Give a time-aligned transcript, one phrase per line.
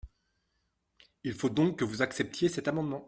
[1.23, 2.99] Il faut donc que vous acceptiez cet amendement